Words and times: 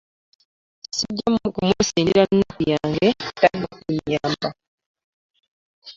Ssijja 0.85 1.29
kumusindira 1.55 2.23
nnaku 2.29 2.61
yange 2.71 3.07
tajja 3.37 3.67
kunnyamba. 3.83 4.49